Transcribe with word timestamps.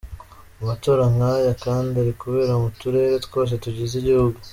Amatora 0.61 1.03
nk’aya 1.13 1.53
kandi 1.65 1.93
ari 2.03 2.13
kubera 2.21 2.53
mu 2.61 2.69
turere 2.79 3.15
twose 3.25 3.53
tugize 3.63 3.93
igihugu. 3.97 4.37